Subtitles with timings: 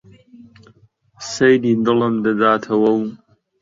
[1.33, 3.01] سەیدی دڵم دەداتەوە و